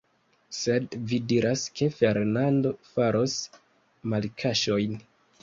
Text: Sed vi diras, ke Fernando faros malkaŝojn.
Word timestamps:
Sed 0.59 0.95
vi 1.11 1.19
diras, 1.31 1.65
ke 1.81 1.89
Fernando 1.97 2.73
faros 2.95 3.37
malkaŝojn. 4.15 4.99